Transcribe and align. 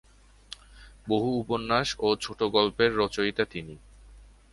বহু 1.07 1.29
উপন্যাস 1.39 1.87
ও 1.99 2.07
ছোটগল্পের 2.15 2.91
রচয়িতা 2.97 3.43
তিনি। 3.45 3.75